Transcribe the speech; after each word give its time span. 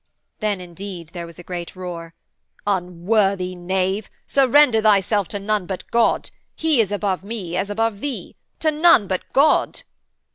Then, 0.39 0.59
indeed, 0.59 1.09
there 1.09 1.27
was 1.27 1.37
a 1.37 1.43
great 1.43 1.75
roar: 1.75 2.15
'Unworthy 2.65 3.53
knave; 3.53 4.09
surrender 4.25 4.81
thyself 4.81 5.27
to 5.27 5.37
none 5.37 5.67
but 5.67 5.85
God. 5.91 6.31
He 6.55 6.81
is 6.81 6.91
above 6.91 7.23
me 7.23 7.55
as 7.55 7.69
above 7.69 7.99
thee. 7.99 8.35
To 8.61 8.71
none 8.71 9.05
but 9.05 9.21
God.' 9.31 9.83